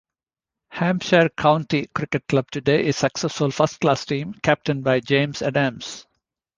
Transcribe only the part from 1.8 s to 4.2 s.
Cricket Club today is a successful first-class